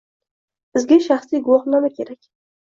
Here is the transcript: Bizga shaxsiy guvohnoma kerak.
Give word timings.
Bizga 0.77 0.97
shaxsiy 1.09 1.45
guvohnoma 1.49 1.93
kerak. 1.99 2.25